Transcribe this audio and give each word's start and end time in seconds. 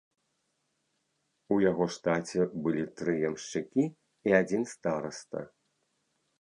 У 1.55 1.57
яго 1.71 1.85
штаце 1.97 2.41
былі 2.67 2.83
тры 3.01 3.13
ямшчыкі 3.29 3.83
і 4.31 4.37
адзін 4.41 4.63
стараста. 4.77 5.49